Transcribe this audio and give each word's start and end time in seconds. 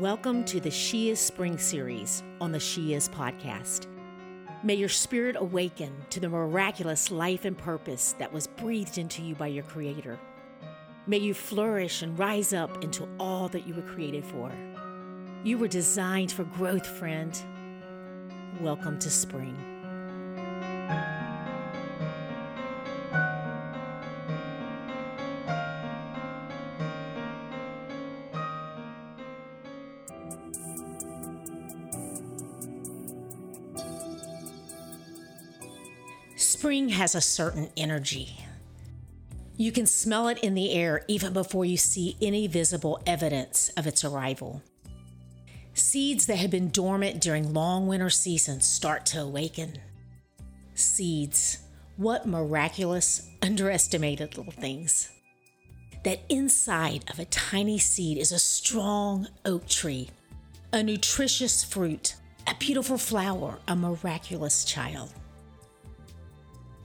Welcome 0.00 0.44
to 0.44 0.60
the 0.60 0.70
She 0.70 1.10
Is 1.10 1.18
Spring 1.18 1.58
series 1.58 2.22
on 2.40 2.52
the 2.52 2.60
She 2.60 2.94
Is 2.94 3.08
podcast. 3.08 3.88
May 4.62 4.74
your 4.74 4.88
spirit 4.88 5.34
awaken 5.36 5.92
to 6.10 6.20
the 6.20 6.28
miraculous 6.28 7.10
life 7.10 7.44
and 7.44 7.58
purpose 7.58 8.14
that 8.20 8.32
was 8.32 8.46
breathed 8.46 8.96
into 8.98 9.22
you 9.22 9.34
by 9.34 9.48
your 9.48 9.64
Creator. 9.64 10.16
May 11.08 11.18
you 11.18 11.34
flourish 11.34 12.02
and 12.02 12.16
rise 12.16 12.52
up 12.52 12.84
into 12.84 13.08
all 13.18 13.48
that 13.48 13.66
you 13.66 13.74
were 13.74 13.82
created 13.82 14.24
for. 14.24 14.52
You 15.42 15.58
were 15.58 15.66
designed 15.66 16.30
for 16.30 16.44
growth, 16.44 16.86
friend. 16.86 17.36
Welcome 18.60 19.00
to 19.00 19.10
spring. 19.10 19.56
Spring 36.48 36.88
has 36.88 37.14
a 37.14 37.20
certain 37.20 37.68
energy. 37.76 38.38
You 39.58 39.70
can 39.70 39.84
smell 39.84 40.28
it 40.28 40.38
in 40.38 40.54
the 40.54 40.72
air 40.72 41.04
even 41.06 41.34
before 41.34 41.66
you 41.66 41.76
see 41.76 42.16
any 42.22 42.46
visible 42.46 43.02
evidence 43.06 43.70
of 43.76 43.86
its 43.86 44.02
arrival. 44.02 44.62
Seeds 45.74 46.24
that 46.24 46.38
have 46.38 46.50
been 46.50 46.70
dormant 46.70 47.20
during 47.20 47.52
long 47.52 47.86
winter 47.86 48.08
seasons 48.08 48.66
start 48.66 49.04
to 49.06 49.20
awaken. 49.20 49.74
Seeds, 50.74 51.58
what 51.98 52.26
miraculous, 52.26 53.28
underestimated 53.42 54.38
little 54.38 54.50
things. 54.50 55.10
That 56.04 56.20
inside 56.30 57.04
of 57.10 57.18
a 57.18 57.26
tiny 57.26 57.78
seed 57.78 58.16
is 58.16 58.32
a 58.32 58.38
strong 58.38 59.28
oak 59.44 59.68
tree, 59.68 60.08
a 60.72 60.82
nutritious 60.82 61.62
fruit, 61.62 62.14
a 62.46 62.54
beautiful 62.54 62.96
flower, 62.96 63.58
a 63.68 63.76
miraculous 63.76 64.64
child. 64.64 65.12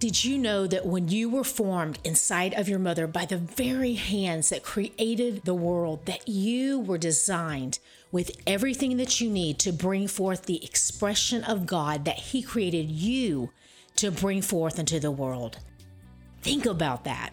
Did 0.00 0.24
you 0.24 0.38
know 0.38 0.68
that 0.68 0.86
when 0.86 1.08
you 1.08 1.28
were 1.28 1.42
formed 1.42 1.98
inside 2.04 2.54
of 2.54 2.68
your 2.68 2.78
mother 2.78 3.08
by 3.08 3.24
the 3.24 3.36
very 3.36 3.94
hands 3.94 4.50
that 4.50 4.62
created 4.62 5.42
the 5.44 5.54
world, 5.54 6.06
that 6.06 6.28
you 6.28 6.78
were 6.78 6.98
designed 6.98 7.80
with 8.12 8.30
everything 8.46 8.96
that 8.98 9.20
you 9.20 9.28
need 9.28 9.58
to 9.58 9.72
bring 9.72 10.06
forth 10.06 10.44
the 10.44 10.64
expression 10.64 11.42
of 11.42 11.66
God 11.66 12.04
that 12.04 12.16
He 12.16 12.42
created 12.42 12.88
you 12.88 13.50
to 13.96 14.12
bring 14.12 14.40
forth 14.40 14.78
into 14.78 15.00
the 15.00 15.10
world? 15.10 15.58
Think 16.42 16.64
about 16.64 17.02
that. 17.02 17.32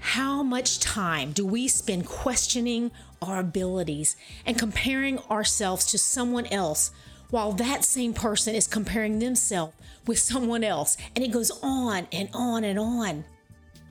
How 0.00 0.42
much 0.42 0.80
time 0.80 1.32
do 1.32 1.46
we 1.46 1.66
spend 1.66 2.04
questioning 2.04 2.90
our 3.22 3.38
abilities 3.38 4.16
and 4.44 4.58
comparing 4.58 5.18
ourselves 5.30 5.86
to 5.86 5.98
someone 5.98 6.44
else 6.46 6.90
while 7.32 7.52
that 7.52 7.82
same 7.82 8.12
person 8.12 8.54
is 8.54 8.68
comparing 8.68 9.18
themselves 9.18 9.74
with 10.06 10.18
someone 10.18 10.62
else. 10.62 10.98
And 11.16 11.24
it 11.24 11.32
goes 11.32 11.50
on 11.62 12.06
and 12.12 12.28
on 12.34 12.62
and 12.62 12.78
on. 12.78 13.24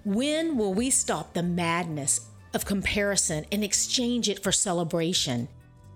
When 0.06 0.58
will 0.58 0.76
we 0.76 0.92
stop 0.92 1.34
the 1.34 1.42
madness 1.42 2.30
of 2.54 2.66
comparison 2.66 3.46
and 3.52 3.64
exchange 3.64 4.30
it 4.30 4.44
for 4.44 4.52
celebration? 4.52 5.48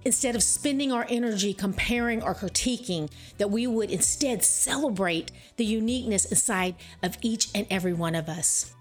Instead 0.05 0.35
of 0.35 0.41
spending 0.41 0.91
our 0.91 1.05
energy 1.07 1.53
comparing 1.53 2.23
or 2.23 2.33
critiquing, 2.33 3.11
that 3.37 3.51
we 3.51 3.67
would 3.67 3.91
instead 3.91 4.43
celebrate 4.43 5.31
the 5.57 5.65
uniqueness 5.65 6.25
inside 6.25 6.73
of 7.03 7.15
each 7.21 7.49
and 7.53 7.67
every 7.69 7.93
one 7.93 8.15
of 8.15 8.27
us. 8.27 8.73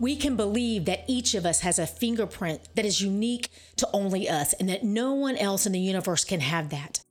We 0.00 0.16
can 0.16 0.34
believe 0.34 0.86
that 0.86 1.04
each 1.06 1.34
of 1.34 1.46
us 1.46 1.60
has 1.60 1.78
a 1.78 1.86
fingerprint 1.86 2.68
that 2.74 2.84
is 2.84 3.00
unique 3.00 3.50
to 3.76 3.88
only 3.92 4.28
us 4.28 4.52
and 4.54 4.68
that 4.68 4.82
no 4.82 5.12
one 5.14 5.36
else 5.36 5.64
in 5.64 5.70
the 5.70 5.78
universe 5.78 6.24
can 6.24 6.40
have 6.40 6.70
that. 6.70 7.02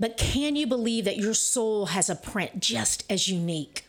But 0.00 0.16
can 0.16 0.56
you 0.56 0.66
believe 0.66 1.04
that 1.04 1.18
your 1.18 1.34
soul 1.34 1.86
has 1.86 2.08
a 2.08 2.14
print 2.16 2.58
just 2.58 3.04
as 3.10 3.28
unique? 3.28 3.84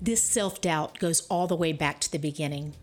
This 0.00 0.22
self 0.22 0.60
doubt 0.60 1.00
goes 1.00 1.26
all 1.26 1.48
the 1.48 1.56
way 1.56 1.72
back 1.72 1.98
to 2.00 2.12
the 2.12 2.18
beginning. 2.18 2.74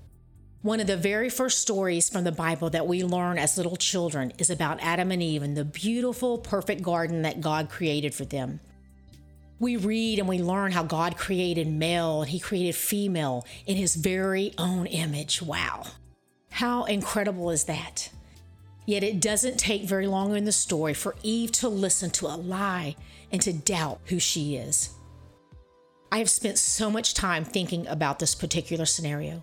One 0.61 0.81
of 0.81 0.87
the 0.87 0.97
very 0.97 1.29
first 1.29 1.59
stories 1.61 2.09
from 2.09 2.25
the 2.25 2.31
Bible 2.31 2.69
that 2.71 2.87
we 2.87 3.03
learn 3.03 3.37
as 3.37 3.57
little 3.57 3.77
children 3.77 4.33
is 4.37 4.49
about 4.49 4.81
Adam 4.81 5.11
and 5.11 5.23
Eve 5.23 5.43
and 5.43 5.55
the 5.55 5.65
beautiful, 5.65 6.37
perfect 6.37 6.81
garden 6.81 7.21
that 7.21 7.41
God 7.41 7.69
created 7.69 8.13
for 8.13 8.25
them. 8.25 8.59
We 9.59 9.77
read 9.77 10.19
and 10.19 10.27
we 10.27 10.39
learn 10.39 10.73
how 10.73 10.83
God 10.83 11.17
created 11.17 11.67
male 11.67 12.21
and 12.21 12.29
he 12.29 12.39
created 12.39 12.75
female 12.75 13.45
in 13.65 13.77
his 13.77 13.95
very 13.95 14.53
own 14.57 14.87
image. 14.87 15.41
Wow. 15.41 15.83
How 16.49 16.83
incredible 16.83 17.49
is 17.49 17.65
that? 17.65 18.09
Yet 18.85 19.03
it 19.03 19.21
doesn't 19.21 19.57
take 19.57 19.83
very 19.83 20.07
long 20.07 20.35
in 20.35 20.45
the 20.45 20.51
story 20.51 20.93
for 20.93 21.15
Eve 21.23 21.51
to 21.53 21.69
listen 21.69 22.09
to 22.11 22.27
a 22.27 22.35
lie 22.35 22.95
and 23.31 23.41
to 23.41 23.53
doubt 23.53 24.01
who 24.05 24.19
she 24.19 24.55
is. 24.55 24.89
I 26.11 26.19
have 26.19 26.29
spent 26.29 26.57
so 26.57 26.91
much 26.91 27.13
time 27.13 27.43
thinking 27.43 27.87
about 27.87 28.19
this 28.19 28.35
particular 28.35 28.85
scenario. 28.85 29.41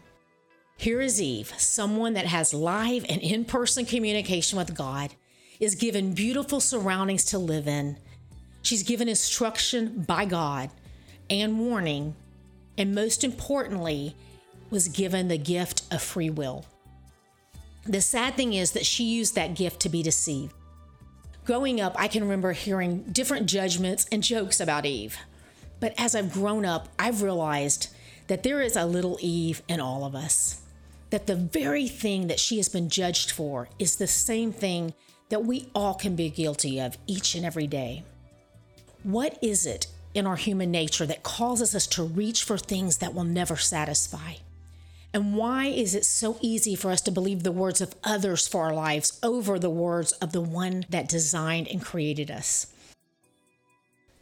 Here 0.77 1.01
is 1.01 1.21
Eve, 1.21 1.53
someone 1.59 2.15
that 2.15 2.27
has 2.27 2.55
live 2.55 3.05
and 3.09 3.21
in 3.21 3.45
person 3.45 3.85
communication 3.85 4.57
with 4.57 4.75
God, 4.75 5.15
is 5.59 5.75
given 5.75 6.15
beautiful 6.15 6.61
surroundings 6.61 7.25
to 7.27 7.39
live 7.39 7.67
in. 7.69 7.99
She's 8.63 8.83
given 8.83 9.09
instruction 9.09 10.03
by 10.03 10.25
God 10.27 10.71
and 11.29 11.59
warning, 11.59 12.15
and 12.79 12.95
most 12.95 13.25
importantly, 13.25 14.15
was 14.71 14.89
given 14.89 15.29
the 15.29 15.39
gift 15.39 15.83
of 15.91 16.03
free 16.03 16.31
will. 16.31 16.65
The 17.85 18.01
sad 18.01 18.35
thing 18.37 18.53
is 18.53 18.73
that 18.73 18.87
she 18.87 19.05
used 19.05 19.35
that 19.35 19.55
gift 19.55 19.81
to 19.81 19.89
be 19.89 20.03
deceived. 20.03 20.53
Growing 21.45 21.81
up, 21.81 21.95
I 21.99 22.09
can 22.09 22.23
remember 22.23 22.53
hearing 22.53 23.03
different 23.11 23.47
judgments 23.47 24.07
and 24.13 24.23
jokes 24.23 24.61
about 24.61 24.87
Eve. 24.87 25.17
But 25.81 25.95
as 25.99 26.15
I've 26.15 26.33
grown 26.33 26.67
up, 26.67 26.89
I've 26.99 27.23
realized 27.23 27.89
that 28.27 28.43
there 28.43 28.61
is 28.61 28.77
a 28.77 28.85
little 28.85 29.19
Eve 29.21 29.63
in 29.67 29.81
all 29.81 30.05
of 30.05 30.15
us. 30.15 30.61
That 31.09 31.27
the 31.27 31.35
very 31.35 31.89
thing 31.89 32.29
that 32.29 32.39
she 32.39 32.59
has 32.59 32.69
been 32.69 32.91
judged 32.91 33.31
for 33.31 33.69
is 33.79 33.97
the 33.97 34.07
same 34.07 34.53
thing 34.53 34.95
that 35.31 35.45
we 35.45 35.69
all 35.75 35.95
can 35.95 36.15
be 36.15 36.29
guilty 36.29 36.79
of 36.79 36.99
each 37.07 37.35
and 37.35 37.45
every 37.45 37.67
day. 37.67 38.05
What 39.03 39.39
is 39.43 39.65
it 39.65 39.87
in 40.13 40.27
our 40.27 40.37
human 40.37 40.71
nature 40.71 41.07
that 41.07 41.23
causes 41.23 41.75
us 41.75 41.87
to 41.89 42.05
reach 42.05 42.45
for 42.45 42.59
things 42.59 42.99
that 42.99 43.15
will 43.15 43.25
never 43.25 43.57
satisfy? 43.57 44.35
And 45.13 45.35
why 45.35 45.67
is 45.67 45.95
it 45.95 46.05
so 46.05 46.39
easy 46.41 46.77
for 46.77 46.91
us 46.91 47.01
to 47.03 47.11
believe 47.11 47.43
the 47.43 47.51
words 47.51 47.81
of 47.81 47.95
others 48.05 48.47
for 48.47 48.65
our 48.65 48.73
lives 48.73 49.19
over 49.23 49.59
the 49.59 49.71
words 49.71 50.13
of 50.13 50.33
the 50.33 50.41
one 50.41 50.85
that 50.89 51.09
designed 51.09 51.67
and 51.69 51.83
created 51.83 52.31
us? 52.31 52.73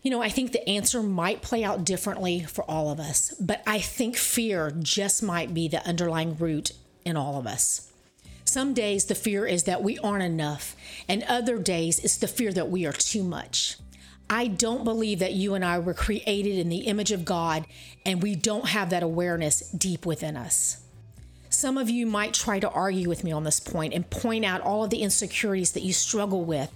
You 0.01 0.11
know, 0.11 0.23
I 0.23 0.31
think 0.31 0.53
the 0.53 0.67
answer 0.67 1.03
might 1.03 1.43
play 1.43 1.63
out 1.63 1.85
differently 1.85 2.41
for 2.41 2.65
all 2.71 2.91
of 2.91 3.01
us, 3.01 3.35
but 3.39 3.63
I 3.67 3.81
think 3.81 4.17
fear 4.17 4.71
just 4.71 5.23
might 5.23 5.53
be 5.53 5.69
the 5.69 5.87
underlying 5.87 6.37
root 6.37 6.73
in 7.05 7.17
all 7.17 7.39
of 7.39 7.47
us. 7.47 7.93
Some 8.45 8.73
days 8.73 9.05
the 9.05 9.15
fear 9.15 9.45
is 9.45 9.65
that 9.65 9.83
we 9.83 9.99
aren't 9.99 10.23
enough, 10.23 10.75
and 11.07 11.23
other 11.25 11.59
days 11.59 11.99
it's 11.99 12.17
the 12.17 12.29
fear 12.29 12.51
that 12.55 12.71
we 12.71 12.87
are 12.87 12.93
too 12.93 13.23
much. 13.23 13.77
I 14.31 14.47
don't 14.47 14.85
believe 14.85 15.21
that 15.21 15.33
you 15.33 15.55
and 15.55 15.65
I 15.65 15.79
were 15.79 15.95
created 15.95 16.59
in 16.59 16.69
the 16.69 16.81
image 16.81 17.13
of 17.13 17.25
God 17.25 17.67
and 18.05 18.23
we 18.23 18.35
don't 18.35 18.69
have 18.69 18.91
that 18.91 19.03
awareness 19.03 19.71
deep 19.71 20.05
within 20.05 20.37
us. 20.37 20.83
Some 21.51 21.79
of 21.79 21.89
you 21.89 22.07
might 22.07 22.35
try 22.35 22.61
to 22.61 22.69
argue 22.71 23.09
with 23.09 23.25
me 23.25 23.33
on 23.33 23.45
this 23.45 23.59
point 23.59 23.95
and 23.95 24.09
point 24.09 24.45
out 24.45 24.61
all 24.61 24.85
of 24.85 24.91
the 24.91 25.01
insecurities 25.01 25.73
that 25.73 25.83
you 25.83 25.95
struggle 25.95 26.45
with, 26.45 26.71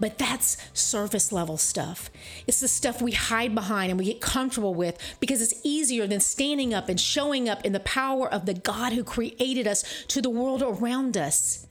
but 0.00 0.16
that's 0.16 0.56
surface 0.72 1.30
level 1.30 1.58
stuff. 1.58 2.10
It's 2.46 2.60
the 2.60 2.68
stuff 2.68 3.02
we 3.02 3.12
hide 3.12 3.54
behind 3.54 3.90
and 3.90 3.98
we 3.98 4.06
get 4.06 4.22
comfortable 4.22 4.74
with 4.74 4.98
because 5.20 5.42
it's 5.42 5.60
easier 5.62 6.06
than 6.06 6.20
standing 6.20 6.72
up 6.72 6.88
and 6.88 6.98
showing 6.98 7.50
up 7.50 7.66
in 7.66 7.72
the 7.72 7.80
power 7.80 8.32
of 8.32 8.46
the 8.46 8.54
God 8.54 8.94
who 8.94 9.04
created 9.04 9.66
us 9.66 9.84
to 10.08 10.22
the 10.22 10.30
world 10.30 10.62
around 10.62 11.18
us. 11.18 11.66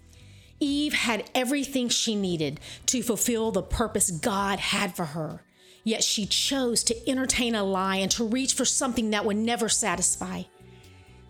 Eve 0.63 0.93
had 0.93 1.29
everything 1.35 1.89
she 1.89 2.15
needed 2.15 2.59
to 2.87 3.03
fulfill 3.03 3.51
the 3.51 3.61
purpose 3.61 4.09
God 4.09 4.59
had 4.59 4.95
for 4.95 5.05
her. 5.05 5.43
Yet 5.83 6.03
she 6.03 6.25
chose 6.25 6.83
to 6.85 7.09
entertain 7.09 7.55
a 7.55 7.63
lie 7.63 7.97
and 7.97 8.09
to 8.11 8.23
reach 8.23 8.53
for 8.53 8.63
something 8.63 9.09
that 9.09 9.25
would 9.25 9.35
never 9.35 9.67
satisfy. 9.67 10.43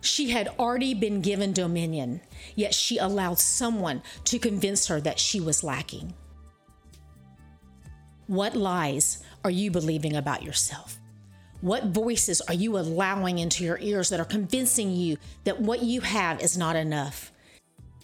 She 0.00 0.30
had 0.30 0.48
already 0.58 0.94
been 0.94 1.20
given 1.22 1.52
dominion, 1.52 2.20
yet 2.54 2.74
she 2.74 2.98
allowed 2.98 3.38
someone 3.38 4.02
to 4.24 4.38
convince 4.38 4.86
her 4.86 5.00
that 5.00 5.18
she 5.18 5.40
was 5.40 5.64
lacking. 5.64 6.14
What 8.26 8.54
lies 8.54 9.24
are 9.42 9.50
you 9.50 9.70
believing 9.70 10.14
about 10.14 10.42
yourself? 10.42 11.00
What 11.60 11.86
voices 11.86 12.40
are 12.42 12.54
you 12.54 12.78
allowing 12.78 13.38
into 13.38 13.64
your 13.64 13.78
ears 13.80 14.10
that 14.10 14.20
are 14.20 14.24
convincing 14.24 14.90
you 14.90 15.16
that 15.44 15.60
what 15.60 15.82
you 15.82 16.02
have 16.02 16.40
is 16.40 16.56
not 16.56 16.76
enough? 16.76 17.32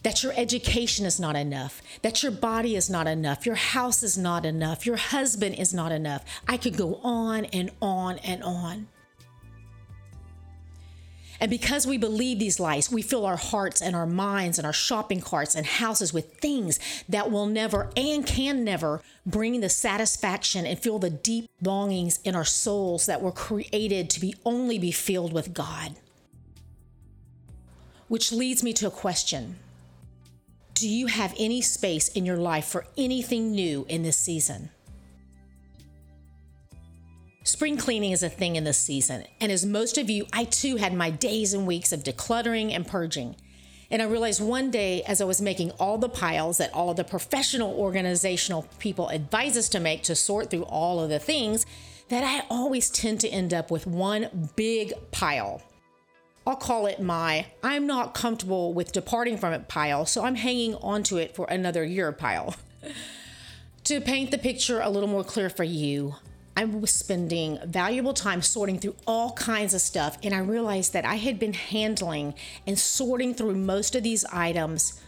That 0.02 0.22
your 0.22 0.32
education 0.36 1.04
is 1.04 1.20
not 1.20 1.36
enough, 1.36 1.82
that 2.02 2.22
your 2.22 2.32
body 2.32 2.76
is 2.76 2.88
not 2.88 3.06
enough, 3.06 3.44
your 3.44 3.54
house 3.54 4.02
is 4.02 4.16
not 4.16 4.46
enough, 4.46 4.86
your 4.86 4.96
husband 4.96 5.54
is 5.56 5.74
not 5.74 5.92
enough. 5.92 6.24
I 6.48 6.56
could 6.56 6.76
go 6.76 6.96
on 7.02 7.44
and 7.46 7.70
on 7.80 8.18
and 8.18 8.42
on. 8.42 8.88
And 11.40 11.48
because 11.48 11.86
we 11.86 11.96
believe 11.96 12.38
these 12.38 12.60
lies, 12.60 12.92
we 12.92 13.00
fill 13.00 13.24
our 13.24 13.38
hearts 13.38 13.80
and 13.80 13.96
our 13.96 14.06
minds 14.06 14.58
and 14.58 14.66
our 14.66 14.74
shopping 14.74 15.22
carts 15.22 15.54
and 15.54 15.64
houses 15.64 16.12
with 16.12 16.34
things 16.34 16.78
that 17.08 17.30
will 17.30 17.46
never 17.46 17.90
and 17.96 18.26
can 18.26 18.62
never 18.62 19.00
bring 19.24 19.60
the 19.60 19.70
satisfaction 19.70 20.66
and 20.66 20.78
fill 20.78 20.98
the 20.98 21.08
deep 21.08 21.48
longings 21.62 22.20
in 22.24 22.34
our 22.34 22.44
souls 22.44 23.06
that 23.06 23.22
were 23.22 23.32
created 23.32 24.10
to 24.10 24.20
be 24.20 24.34
only 24.44 24.78
be 24.78 24.92
filled 24.92 25.32
with 25.32 25.54
God. 25.54 25.94
Which 28.08 28.32
leads 28.32 28.62
me 28.62 28.74
to 28.74 28.88
a 28.88 28.90
question. 28.90 29.56
Do 30.80 30.88
you 30.88 31.08
have 31.08 31.34
any 31.38 31.60
space 31.60 32.08
in 32.08 32.24
your 32.24 32.38
life 32.38 32.64
for 32.64 32.86
anything 32.96 33.50
new 33.50 33.84
in 33.90 34.02
this 34.02 34.16
season? 34.16 34.70
Spring 37.42 37.76
cleaning 37.76 38.12
is 38.12 38.22
a 38.22 38.30
thing 38.30 38.56
in 38.56 38.64
this 38.64 38.78
season, 38.78 39.26
and 39.42 39.52
as 39.52 39.66
most 39.66 39.98
of 39.98 40.08
you, 40.08 40.24
I 40.32 40.44
too 40.44 40.76
had 40.76 40.94
my 40.94 41.10
days 41.10 41.52
and 41.52 41.66
weeks 41.66 41.92
of 41.92 42.02
decluttering 42.02 42.74
and 42.74 42.86
purging. 42.86 43.36
And 43.90 44.00
I 44.00 44.06
realized 44.06 44.40
one 44.40 44.70
day 44.70 45.02
as 45.02 45.20
I 45.20 45.26
was 45.26 45.42
making 45.42 45.72
all 45.72 45.98
the 45.98 46.08
piles 46.08 46.56
that 46.56 46.72
all 46.72 46.88
of 46.88 46.96
the 46.96 47.04
professional 47.04 47.74
organizational 47.74 48.66
people 48.78 49.10
advise 49.10 49.58
us 49.58 49.68
to 49.70 49.80
make 49.80 50.02
to 50.04 50.16
sort 50.16 50.48
through 50.48 50.62
all 50.62 51.00
of 51.00 51.10
the 51.10 51.18
things, 51.18 51.66
that 52.08 52.24
I 52.24 52.46
always 52.48 52.88
tend 52.88 53.20
to 53.20 53.28
end 53.28 53.52
up 53.52 53.70
with 53.70 53.86
one 53.86 54.48
big 54.56 54.94
pile. 55.10 55.60
I'll 56.50 56.56
call 56.56 56.86
it 56.86 57.00
my 57.00 57.46
I'm 57.62 57.86
not 57.86 58.12
comfortable 58.12 58.74
with 58.74 58.90
departing 58.90 59.38
from 59.38 59.52
it 59.52 59.68
pile, 59.68 60.04
so 60.04 60.24
I'm 60.24 60.34
hanging 60.34 60.74
onto 60.74 61.16
it 61.16 61.32
for 61.32 61.46
another 61.46 61.84
year 61.84 62.10
pile. 62.10 62.56
to 63.84 64.00
paint 64.00 64.32
the 64.32 64.38
picture 64.38 64.80
a 64.80 64.90
little 64.90 65.08
more 65.08 65.22
clear 65.22 65.48
for 65.48 65.62
you, 65.62 66.16
I 66.56 66.64
was 66.64 66.90
spending 66.90 67.60
valuable 67.64 68.14
time 68.14 68.42
sorting 68.42 68.80
through 68.80 68.96
all 69.06 69.30
kinds 69.34 69.74
of 69.74 69.80
stuff, 69.80 70.18
and 70.24 70.34
I 70.34 70.40
realized 70.40 70.92
that 70.92 71.04
I 71.04 71.14
had 71.14 71.38
been 71.38 71.52
handling 71.52 72.34
and 72.66 72.76
sorting 72.76 73.32
through 73.32 73.54
most 73.54 73.94
of 73.94 74.02
these 74.02 74.24
items 74.24 75.00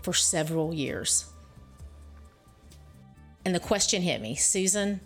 for 0.00 0.14
several 0.14 0.72
years. 0.72 1.26
And 3.44 3.54
the 3.54 3.60
question 3.60 4.00
hit 4.00 4.22
me 4.22 4.34
Susan, 4.34 5.02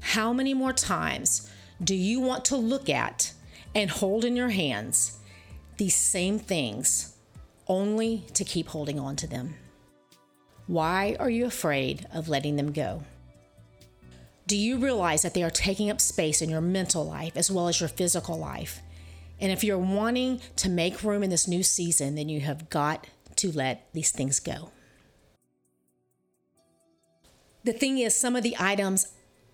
how 0.00 0.32
many 0.32 0.54
more 0.54 0.72
times 0.72 1.50
do 1.82 1.94
you 1.94 2.20
want 2.20 2.46
to 2.46 2.56
look 2.56 2.88
at 2.88 3.34
and 3.74 3.90
hold 3.90 4.24
in 4.24 4.36
your 4.36 4.48
hands 4.48 5.18
these 5.76 5.94
same 5.94 6.38
things 6.38 7.16
only 7.68 8.24
to 8.34 8.44
keep 8.44 8.68
holding 8.68 8.98
on 8.98 9.16
to 9.16 9.26
them? 9.26 9.54
Why 10.66 11.16
are 11.20 11.30
you 11.30 11.46
afraid 11.46 12.06
of 12.12 12.28
letting 12.28 12.56
them 12.56 12.72
go? 12.72 13.02
Do 14.46 14.56
you 14.56 14.78
realize 14.78 15.22
that 15.22 15.34
they 15.34 15.42
are 15.42 15.50
taking 15.50 15.90
up 15.90 16.00
space 16.00 16.42
in 16.42 16.50
your 16.50 16.60
mental 16.60 17.04
life 17.04 17.36
as 17.36 17.50
well 17.50 17.68
as 17.68 17.80
your 17.80 17.88
physical 17.88 18.38
life? 18.38 18.80
And 19.40 19.50
if 19.50 19.64
you're 19.64 19.78
wanting 19.78 20.40
to 20.56 20.68
make 20.68 21.02
room 21.02 21.22
in 21.22 21.30
this 21.30 21.48
new 21.48 21.62
season, 21.62 22.14
then 22.14 22.28
you 22.28 22.40
have 22.40 22.70
got 22.70 23.06
to 23.36 23.52
let 23.52 23.88
these 23.92 24.10
things 24.10 24.40
go. 24.40 24.70
The 27.64 27.72
thing 27.72 27.98
is, 27.98 28.14
some 28.14 28.36
of 28.36 28.42
the 28.42 28.56
items 28.58 29.08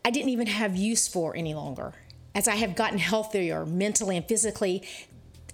I 0.05 0.11
didn't 0.11 0.31
even 0.31 0.49
have 0.49 0.77
use 0.77 1.07
for 1.07 1.37
any 1.37 1.55
longer. 1.55 1.95
As 2.35 2.49
I 2.49 2.57
have 2.57 2.75
gotten 2.77 2.99
healthier 2.99 3.65
mentally 3.67 4.17
and 4.17 4.27
physically, 4.27 4.83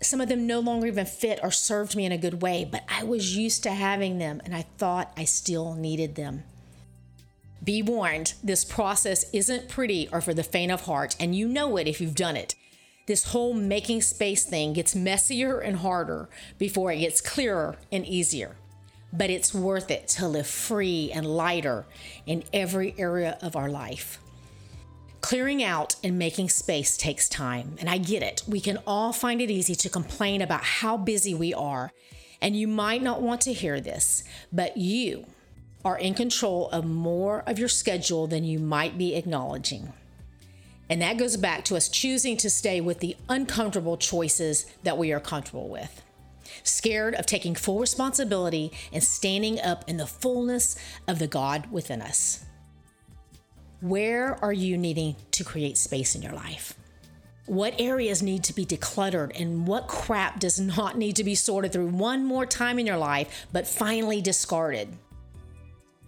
some 0.00 0.20
of 0.20 0.28
them 0.28 0.46
no 0.46 0.60
longer 0.60 0.86
even 0.86 1.06
fit 1.06 1.40
or 1.42 1.50
served 1.50 1.96
me 1.96 2.04
in 2.04 2.12
a 2.12 2.18
good 2.18 2.42
way, 2.42 2.64
but 2.70 2.84
I 2.88 3.04
was 3.04 3.36
used 3.36 3.62
to 3.62 3.70
having 3.70 4.18
them 4.18 4.40
and 4.44 4.54
I 4.54 4.62
thought 4.78 5.12
I 5.16 5.24
still 5.24 5.74
needed 5.74 6.14
them. 6.14 6.44
Be 7.64 7.82
warned, 7.82 8.34
this 8.44 8.64
process 8.64 9.24
isn't 9.32 9.68
pretty 9.68 10.08
or 10.12 10.20
for 10.20 10.34
the 10.34 10.44
faint 10.44 10.70
of 10.70 10.82
heart, 10.82 11.16
and 11.18 11.34
you 11.34 11.48
know 11.48 11.76
it 11.76 11.88
if 11.88 12.00
you've 12.00 12.14
done 12.14 12.36
it. 12.36 12.54
This 13.06 13.24
whole 13.32 13.54
making 13.54 14.02
space 14.02 14.44
thing 14.44 14.72
gets 14.72 14.94
messier 14.94 15.58
and 15.60 15.76
harder 15.76 16.28
before 16.58 16.92
it 16.92 16.98
gets 16.98 17.20
clearer 17.20 17.76
and 17.90 18.04
easier. 18.06 18.56
But 19.12 19.30
it's 19.30 19.54
worth 19.54 19.90
it 19.90 20.08
to 20.08 20.28
live 20.28 20.46
free 20.46 21.10
and 21.12 21.24
lighter 21.24 21.86
in 22.26 22.44
every 22.52 22.94
area 22.98 23.38
of 23.40 23.56
our 23.56 23.68
life. 23.68 24.18
Clearing 25.26 25.60
out 25.60 25.96
and 26.04 26.20
making 26.20 26.48
space 26.50 26.96
takes 26.96 27.28
time, 27.28 27.74
and 27.80 27.90
I 27.90 27.98
get 27.98 28.22
it. 28.22 28.44
We 28.46 28.60
can 28.60 28.78
all 28.86 29.12
find 29.12 29.42
it 29.42 29.50
easy 29.50 29.74
to 29.74 29.88
complain 29.88 30.40
about 30.40 30.62
how 30.62 30.96
busy 30.96 31.34
we 31.34 31.52
are, 31.52 31.90
and 32.40 32.54
you 32.54 32.68
might 32.68 33.02
not 33.02 33.20
want 33.20 33.40
to 33.40 33.52
hear 33.52 33.80
this, 33.80 34.22
but 34.52 34.76
you 34.76 35.26
are 35.84 35.98
in 35.98 36.14
control 36.14 36.70
of 36.70 36.84
more 36.84 37.42
of 37.44 37.58
your 37.58 37.66
schedule 37.66 38.28
than 38.28 38.44
you 38.44 38.60
might 38.60 38.96
be 38.96 39.16
acknowledging. 39.16 39.92
And 40.88 41.02
that 41.02 41.18
goes 41.18 41.36
back 41.36 41.64
to 41.64 41.76
us 41.76 41.88
choosing 41.88 42.36
to 42.36 42.48
stay 42.48 42.80
with 42.80 43.00
the 43.00 43.16
uncomfortable 43.28 43.96
choices 43.96 44.64
that 44.84 44.96
we 44.96 45.12
are 45.12 45.18
comfortable 45.18 45.68
with. 45.68 46.02
Scared 46.62 47.16
of 47.16 47.26
taking 47.26 47.56
full 47.56 47.80
responsibility 47.80 48.70
and 48.92 49.02
standing 49.02 49.60
up 49.60 49.82
in 49.88 49.96
the 49.96 50.06
fullness 50.06 50.76
of 51.08 51.18
the 51.18 51.26
God 51.26 51.72
within 51.72 52.00
us. 52.00 52.45
Where 53.86 54.36
are 54.44 54.52
you 54.52 54.76
needing 54.76 55.14
to 55.30 55.44
create 55.44 55.78
space 55.78 56.16
in 56.16 56.22
your 56.22 56.32
life? 56.32 56.74
What 57.46 57.80
areas 57.80 58.20
need 58.20 58.42
to 58.44 58.52
be 58.52 58.66
decluttered 58.66 59.40
and 59.40 59.64
what 59.64 59.86
crap 59.86 60.40
does 60.40 60.58
not 60.58 60.98
need 60.98 61.14
to 61.14 61.22
be 61.22 61.36
sorted 61.36 61.72
through 61.72 61.90
one 61.90 62.24
more 62.24 62.46
time 62.46 62.80
in 62.80 62.86
your 62.86 62.96
life 62.96 63.46
but 63.52 63.64
finally 63.64 64.20
discarded? 64.20 64.88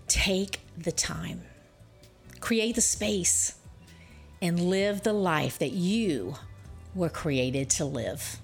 Take 0.08 0.58
the 0.76 0.90
time, 0.90 1.42
create 2.40 2.74
the 2.74 2.80
space, 2.80 3.54
and 4.42 4.58
live 4.58 5.04
the 5.04 5.12
life 5.12 5.60
that 5.60 5.70
you 5.70 6.34
were 6.96 7.08
created 7.08 7.70
to 7.70 7.84
live. 7.84 8.40